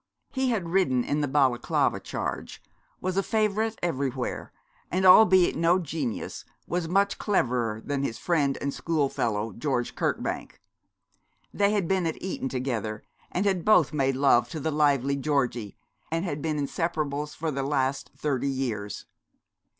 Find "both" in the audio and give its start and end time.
13.63-13.93